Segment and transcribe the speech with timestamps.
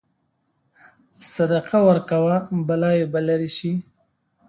[1.33, 2.35] صدقه ورکوه،
[2.67, 3.71] بلاوې به لرې شي.